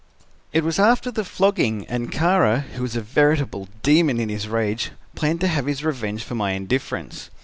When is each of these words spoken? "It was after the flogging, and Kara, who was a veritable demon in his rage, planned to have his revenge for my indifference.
"It 0.51 0.63
was 0.63 0.79
after 0.79 1.11
the 1.11 1.23
flogging, 1.23 1.85
and 1.85 2.11
Kara, 2.11 2.61
who 2.73 2.81
was 2.81 2.95
a 2.95 3.01
veritable 3.03 3.67
demon 3.83 4.19
in 4.19 4.29
his 4.29 4.47
rage, 4.47 4.89
planned 5.13 5.41
to 5.41 5.47
have 5.47 5.67
his 5.67 5.83
revenge 5.83 6.23
for 6.23 6.33
my 6.33 6.53
indifference. 6.53 7.29